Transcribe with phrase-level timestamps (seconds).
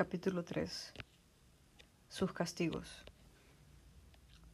[0.00, 0.94] Capítulo 3
[2.08, 3.04] Sus castigos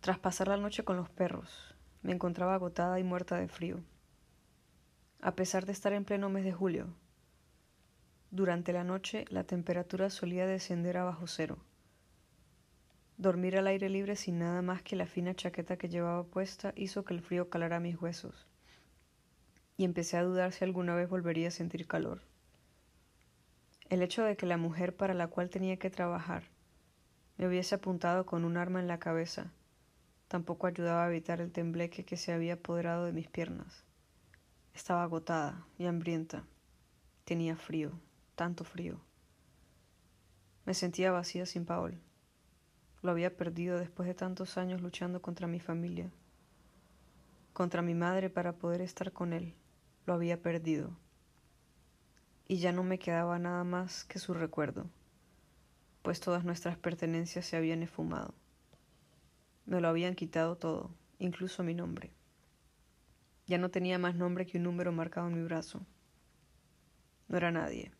[0.00, 3.79] Tras pasar la noche con los perros, me encontraba agotada y muerta de frío.
[5.21, 6.88] A pesar de estar en pleno mes de julio,
[8.32, 11.58] durante la noche la temperatura solía descender a bajo cero.
[13.17, 17.05] Dormir al aire libre sin nada más que la fina chaqueta que llevaba puesta hizo
[17.05, 18.48] que el frío calara mis huesos,
[19.77, 22.20] y empecé a dudar si alguna vez volvería a sentir calor.
[23.88, 26.42] El hecho de que la mujer para la cual tenía que trabajar
[27.38, 29.52] me hubiese apuntado con un arma en la cabeza
[30.27, 33.84] tampoco ayudaba a evitar el tembleque que se había apoderado de mis piernas.
[34.74, 36.44] Estaba agotada y hambrienta.
[37.24, 37.92] Tenía frío,
[38.34, 39.00] tanto frío.
[40.64, 42.00] Me sentía vacía sin Paul.
[43.02, 46.10] Lo había perdido después de tantos años luchando contra mi familia,
[47.52, 49.55] contra mi madre para poder estar con él.
[50.06, 50.91] Lo había perdido
[52.48, 54.88] y ya no me quedaba nada más que su recuerdo,
[56.02, 58.34] pues todas nuestras pertenencias se habían esfumado.
[59.64, 62.12] Me lo habían quitado todo, incluso mi nombre.
[63.48, 65.84] Ya no tenía más nombre que un número marcado en mi brazo.
[67.28, 67.91] No era nadie.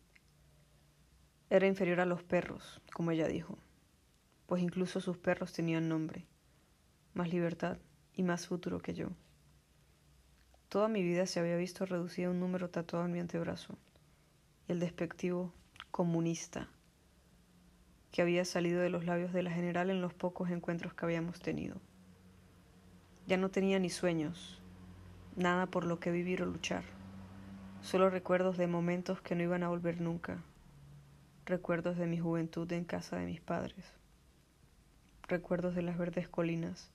[1.49, 3.57] Era inferior a los perros, como ella dijo,
[4.45, 6.25] pues incluso sus perros tenían nombre,
[7.13, 7.77] más libertad
[8.13, 9.09] y más futuro que yo.
[10.69, 13.77] Toda mi vida se había visto reducida a un número tatuado en mi antebrazo
[14.67, 15.53] el despectivo
[15.91, 16.67] comunista
[18.11, 21.39] que había salido de los labios de la general en los pocos encuentros que habíamos
[21.39, 21.77] tenido.
[23.27, 24.61] Ya no tenía ni sueños,
[25.37, 26.83] nada por lo que vivir o luchar,
[27.81, 30.43] solo recuerdos de momentos que no iban a volver nunca,
[31.45, 33.85] recuerdos de mi juventud en casa de mis padres,
[35.29, 36.91] recuerdos de las verdes colinas,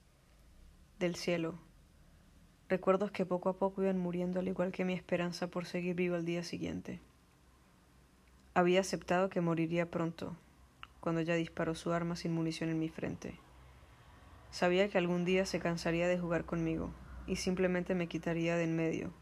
[0.98, 1.54] del cielo,
[2.68, 6.16] recuerdos que poco a poco iban muriendo al igual que mi esperanza por seguir vivo
[6.16, 7.00] al día siguiente.
[8.54, 10.36] Había aceptado que moriría pronto,
[11.00, 13.38] cuando ella disparó su arma sin munición en mi frente.
[14.50, 16.92] Sabía que algún día se cansaría de jugar conmigo
[17.26, 19.14] y simplemente me quitaría de en medio.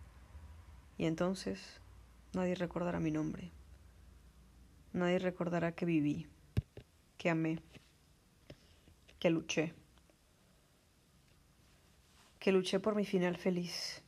[0.98, 1.80] Y entonces
[2.32, 3.52] nadie recordará mi nombre.
[4.92, 6.26] Nadie recordará que viví,
[7.16, 7.60] que amé,
[9.20, 9.74] que luché,
[12.40, 14.02] que luché por mi final feliz.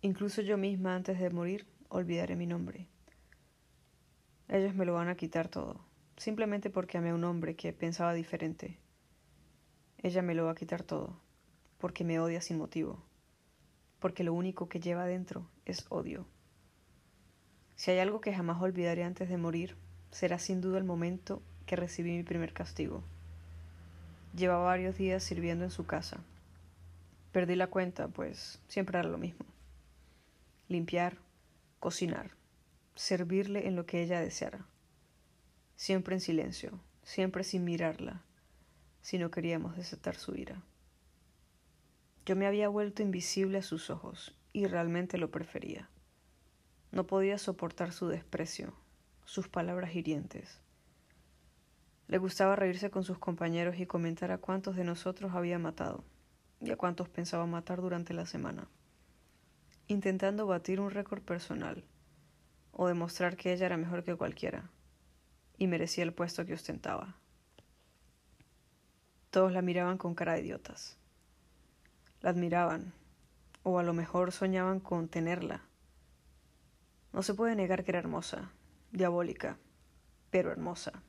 [0.00, 2.88] Incluso yo misma antes de morir olvidaré mi nombre.
[4.52, 5.80] Ellos me lo van a quitar todo,
[6.18, 8.76] simplemente porque amé a un hombre que pensaba diferente.
[10.02, 11.18] Ella me lo va a quitar todo,
[11.78, 13.02] porque me odia sin motivo,
[13.98, 16.26] porque lo único que lleva adentro es odio.
[17.76, 19.74] Si hay algo que jamás olvidaré antes de morir,
[20.10, 23.02] será sin duda el momento que recibí mi primer castigo.
[24.36, 26.20] Llevaba varios días sirviendo en su casa.
[27.32, 29.46] Perdí la cuenta, pues siempre era lo mismo.
[30.68, 31.16] Limpiar,
[31.80, 32.32] cocinar,
[32.94, 34.66] servirle en lo que ella deseara.
[35.76, 38.22] Siempre en silencio, siempre sin mirarla,
[39.00, 40.62] si no queríamos desatar su ira.
[42.24, 45.88] Yo me había vuelto invisible a sus ojos y realmente lo prefería.
[46.92, 48.74] No podía soportar su desprecio,
[49.24, 50.60] sus palabras hirientes.
[52.06, 56.04] Le gustaba reírse con sus compañeros y comentar a cuántos de nosotros había matado
[56.60, 58.68] y a cuántos pensaba matar durante la semana,
[59.88, 61.84] intentando batir un récord personal
[62.72, 64.70] o demostrar que ella era mejor que cualquiera
[65.58, 67.16] y merecía el puesto que ostentaba.
[69.30, 70.98] Todos la miraban con cara de idiotas.
[72.20, 72.92] La admiraban,
[73.62, 75.62] o a lo mejor soñaban con tenerla.
[77.12, 78.50] No se puede negar que era hermosa,
[78.90, 79.58] diabólica,
[80.30, 81.02] pero hermosa.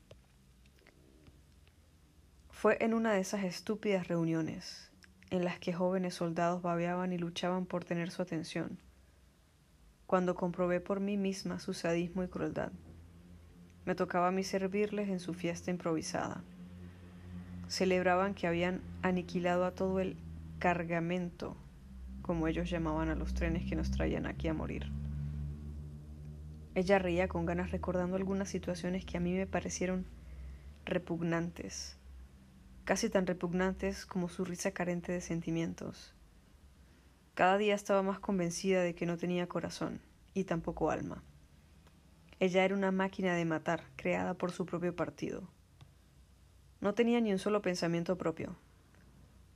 [2.50, 4.90] Fue en una de esas estúpidas reuniones
[5.30, 8.78] en las que jóvenes soldados babeaban y luchaban por tener su atención
[10.14, 12.70] cuando comprobé por mí misma su sadismo y crueldad.
[13.84, 16.44] Me tocaba a mí servirles en su fiesta improvisada.
[17.66, 20.16] Celebraban que habían aniquilado a todo el
[20.60, 21.56] cargamento,
[22.22, 24.86] como ellos llamaban a los trenes que nos traían aquí a morir.
[26.76, 30.06] Ella reía con ganas recordando algunas situaciones que a mí me parecieron
[30.84, 31.96] repugnantes,
[32.84, 36.14] casi tan repugnantes como su risa carente de sentimientos.
[37.34, 40.00] Cada día estaba más convencida de que no tenía corazón
[40.34, 41.24] y tampoco alma.
[42.38, 45.48] Ella era una máquina de matar, creada por su propio partido.
[46.80, 48.56] No tenía ni un solo pensamiento propio.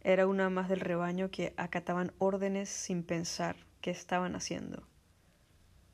[0.01, 4.89] Era una más del rebaño que acataban órdenes sin pensar qué estaban haciendo.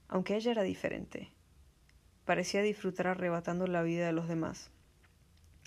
[0.08, 1.32] Aunque ella era diferente,
[2.25, 4.70] parecía disfrutar arrebatando la vida de los demás.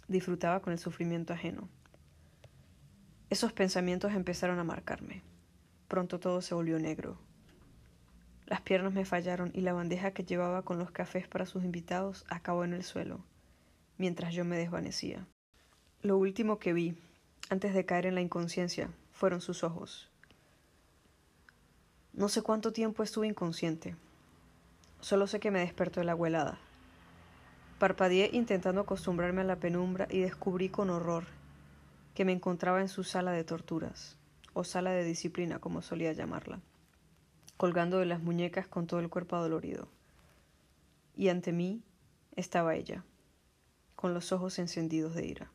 [0.07, 1.69] Disfrutaba con el sufrimiento ajeno.
[3.29, 5.21] Esos pensamientos empezaron a marcarme.
[5.87, 7.17] Pronto todo se volvió negro.
[8.45, 12.25] Las piernas me fallaron y la bandeja que llevaba con los cafés para sus invitados
[12.29, 13.19] acabó en el suelo,
[13.97, 15.27] mientras yo me desvanecía.
[16.01, 16.97] Lo último que vi,
[17.49, 20.09] antes de caer en la inconsciencia, fueron sus ojos.
[22.13, 23.95] No sé cuánto tiempo estuve inconsciente.
[25.01, 26.57] Solo sé que me despertó la abuelada.
[27.79, 31.25] Parpadeé intentando acostumbrarme a la penumbra y descubrí con horror
[32.15, 34.17] que me encontraba en su sala de torturas,
[34.57, 36.59] o sala de disciplina como solía llamarla,
[37.57, 39.87] colgando de las muñecas con todo el cuerpo adolorido.
[41.15, 41.83] Y ante mí
[42.35, 43.03] estaba ella,
[43.95, 45.51] con los ojos encendidos de ira.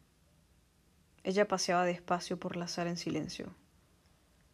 [1.25, 3.53] Ella paseaba despacio por la sala en silencio,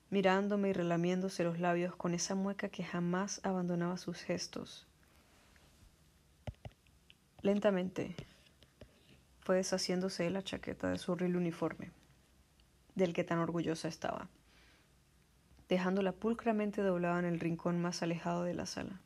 [0.09, 4.87] mirándome y relamiéndose los labios con esa mueca que jamás abandonaba sus gestos.
[7.43, 8.17] Lentamente
[9.41, 11.91] fue deshaciéndose de la chaqueta de su horrible uniforme,
[12.99, 14.29] del que tan orgullosa estaba,
[15.69, 19.01] dejándola pulcramente doblada en el rincón más alejado de la sala.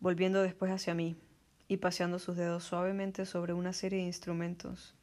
[0.00, 1.16] Volviendo después hacia mí
[1.68, 4.94] y paseando sus dedos suavemente sobre una serie de instrumentos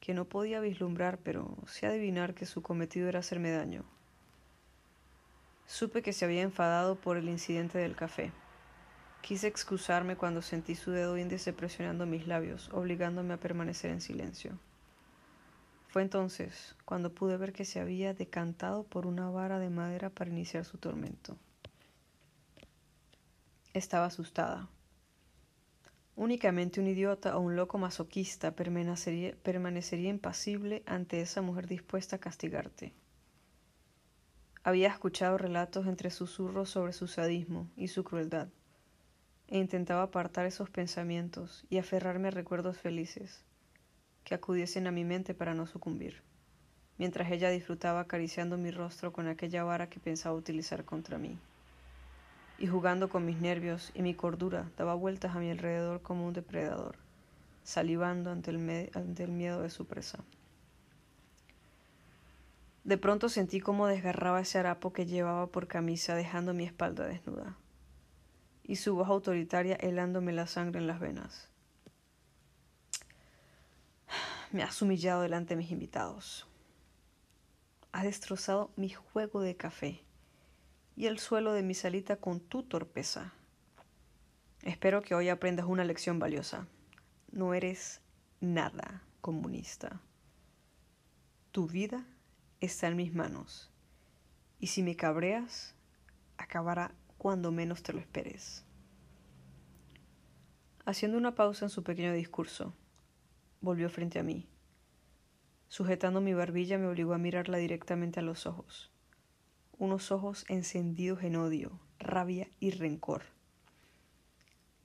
[0.00, 3.84] que no podía vislumbrar, pero sí adivinar que su cometido era hacerme daño.
[5.66, 8.32] Supe que se había enfadado por el incidente del café
[9.22, 14.58] Quise excusarme cuando sentí su dedo índice presionando mis labios, obligándome a permanecer en silencio.
[15.92, 20.30] Fue entonces cuando pude ver que se había decantado por una vara de madera para
[20.30, 21.36] iniciar su tormento.
[23.74, 24.70] Estaba asustada.
[26.16, 32.94] Únicamente un idiota o un loco masoquista permanecería, impasible ante esa mujer dispuesta a castigarte.
[34.64, 38.48] Había escuchado relatos entre susurros sobre su sadismo y su crueldad
[39.46, 43.44] e intentaba apartar esos pensamientos y aferrarme a recuerdos felices
[44.24, 46.22] que acudiesen a mi mente para no sucumbir,
[46.98, 51.38] mientras ella disfrutaba acariciando mi rostro con aquella vara que pensaba utilizar contra mí.
[52.58, 56.32] Y jugando con mis nervios y mi cordura daba vueltas a mi alrededor como un
[56.32, 56.96] depredador,
[57.64, 60.18] salivando ante el, ante el miedo de su presa.
[62.84, 67.56] De pronto sentí cómo desgarraba ese harapo que llevaba por camisa dejando mi espalda desnuda
[68.64, 71.51] y su voz autoritaria helándome la sangre en las venas.
[74.52, 76.46] Me has humillado delante de mis invitados.
[77.90, 80.04] Has destrozado mi juego de café
[80.94, 83.32] y el suelo de mi salita con tu torpeza.
[84.60, 86.66] Espero que hoy aprendas una lección valiosa.
[87.30, 88.02] No eres
[88.42, 90.02] nada comunista.
[91.50, 92.04] Tu vida
[92.60, 93.70] está en mis manos
[94.60, 95.74] y si me cabreas,
[96.36, 98.66] acabará cuando menos te lo esperes.
[100.84, 102.74] Haciendo una pausa en su pequeño discurso,
[103.62, 104.46] volvió frente a mí.
[105.68, 108.90] Sujetando mi barbilla me obligó a mirarla directamente a los ojos,
[109.78, 113.22] unos ojos encendidos en odio, rabia y rencor.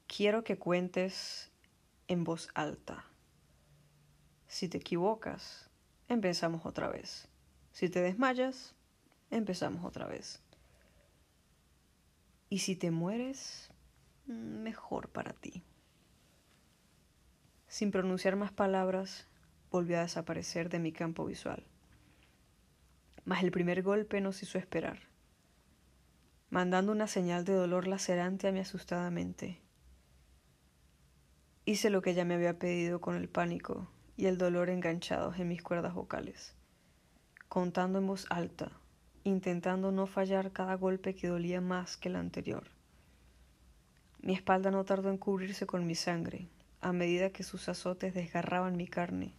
[0.08, 1.52] Quiero que cuentes
[2.08, 3.06] en voz alta.
[4.48, 5.70] Si te equivocas,
[6.08, 7.28] empezamos otra vez.
[7.74, 8.74] Si te desmayas,
[9.30, 10.42] empezamos otra vez.
[12.50, 13.70] Y si te mueres,
[14.26, 15.64] mejor para ti.
[17.68, 19.28] Sin pronunciar más palabras,
[19.72, 21.64] volvió a desaparecer de mi campo visual.
[23.26, 25.00] Mas el primer golpe nos hizo esperar,
[26.50, 29.62] mandando una señal de dolor lacerante a mi asustada mente.
[31.66, 35.50] Hice lo que ella me había pedido con el pánico y el dolor enganchados en
[35.50, 36.56] mis cuerdas vocales,
[37.50, 38.72] contando en voz alta
[39.28, 42.64] intentando no fallar cada golpe que dolía más que el anterior.
[44.22, 46.48] Mi espalda no tardó en cubrirse con mi sangre,
[46.88, 49.34] a medida que sus azotes desgarraban mi carne,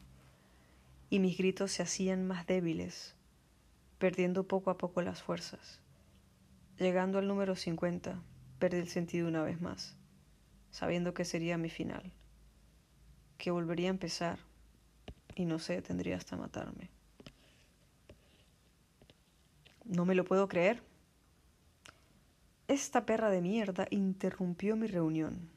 [1.08, 3.14] y mis gritos se hacían más débiles,
[3.98, 5.80] perdiendo poco a poco las fuerzas.
[6.76, 8.22] Llegando al número cincuenta,
[8.58, 9.96] perdí el sentido una vez más,
[10.70, 12.12] sabiendo que sería mi final,
[13.38, 14.38] que volvería a empezar
[15.34, 16.90] y no se detendría hasta matarme.
[19.86, 20.82] No me lo puedo creer.
[22.68, 25.48] Esta perra de mierda interrumpió mi reunión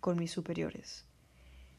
[0.00, 1.07] con mis superiores.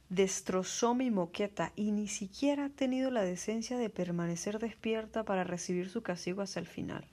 [0.09, 5.87] Destrozó mi moqueta y ni siquiera ha tenido la decencia de permanecer despierta para recibir
[5.87, 7.05] su castigo hasta el final.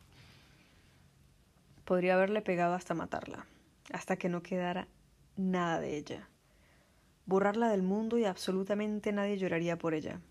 [1.84, 3.44] Podría haberle pegado hasta matarla,
[3.92, 4.88] hasta que no quedara
[5.36, 6.30] nada de ella.
[7.26, 10.22] Borrarla del mundo y absolutamente nadie lloraría por ella.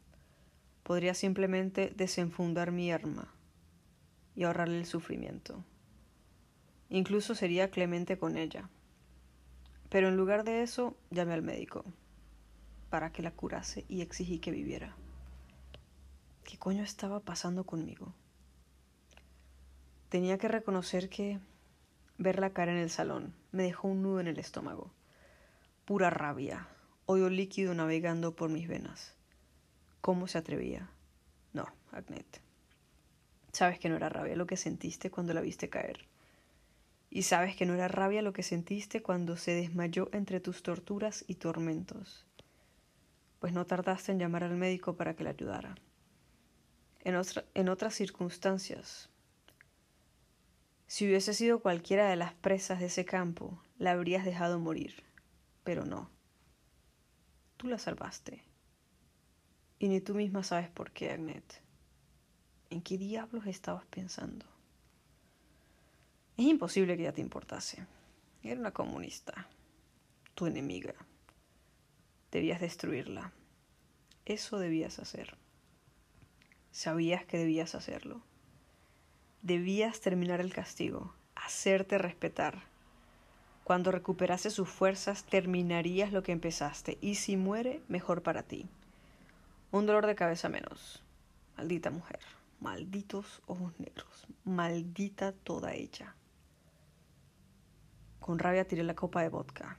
[0.82, 3.32] Podría simplemente desenfundar mi arma,
[4.36, 5.64] y ahorrarle el sufrimiento.
[6.90, 8.70] Incluso sería clemente con ella.
[9.90, 11.86] Pero en lugar de eso, llamé al médico
[12.90, 14.96] para que la curase y exigí que viviera.
[16.44, 18.14] ¿Qué coño estaba pasando conmigo?
[20.10, 21.40] Tenía que reconocer que
[22.18, 24.92] ver la cara en el salón me dejó un nudo en el estómago.
[25.86, 26.68] Pura rabia,
[27.06, 29.14] odio líquido navegando por mis venas.
[30.02, 30.90] ¿Cómo se atrevía?
[31.54, 32.42] No, Agnet.
[33.54, 36.06] Sabes que no era rabia lo que sentiste cuando la viste caer.
[37.10, 41.24] Y sabes que no era rabia lo que sentiste cuando se desmayó entre tus torturas
[41.28, 42.26] y tormentos.
[43.40, 45.76] Pues no tardaste en llamar al médico para que la ayudara.
[47.02, 47.16] En,
[47.54, 49.10] en otras circunstancias,
[50.88, 55.04] si hubiese sido cualquiera de las presas de ese campo, la habrías dejado morir.
[55.64, 56.10] Pero no.
[57.58, 58.44] Tú la salvaste.
[59.80, 61.62] Y ni tú misma sabes por qué, Agnet.
[62.70, 64.46] ¿En qué diablos estabas pensando?
[66.38, 67.86] Es imposible que ya te importase.
[68.44, 69.48] Era una comunista,
[70.34, 70.94] tu enemiga.
[72.36, 73.32] Debías destruirla.
[74.26, 75.38] Eso debías hacer.
[76.70, 78.24] Sabías que debías hacerlo.
[79.42, 82.64] Debías terminar el castigo, hacerte respetar.
[83.64, 88.68] Cuando recuperase sus fuerzas, terminarías lo que empezaste, y si muere, mejor para ti.
[89.72, 91.02] Un dolor de cabeza menos.
[91.56, 92.20] Maldita mujer,
[92.60, 96.14] malditos ojos negros, maldita toda ella.
[98.20, 99.78] Con rabia tiré la copa de vodka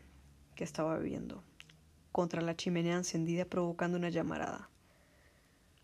[0.54, 1.44] que estaba bebiendo
[2.16, 4.70] contra la chimenea encendida provocando una llamarada.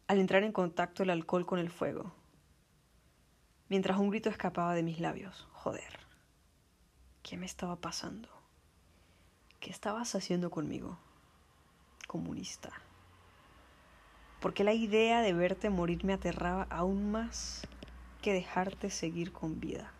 [0.06, 2.14] Al entrar en contacto el alcohol con el fuego,
[3.68, 5.46] mientras un grito escapaba de mis labios.
[5.52, 6.00] Joder,
[7.22, 8.30] ¿qué me estaba pasando?
[9.60, 10.96] ¿Qué estabas haciendo conmigo?
[12.08, 12.70] Comunista.
[14.40, 17.68] Porque la idea de verte morir me aterraba aún más
[18.22, 19.92] que dejarte seguir con vida.